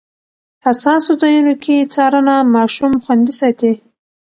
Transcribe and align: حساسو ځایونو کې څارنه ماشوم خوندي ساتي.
حساسو 0.65 1.11
ځایونو 1.21 1.53
کې 1.63 1.75
څارنه 1.93 2.35
ماشوم 2.55 2.93
خوندي 3.03 3.33
ساتي. 3.39 3.73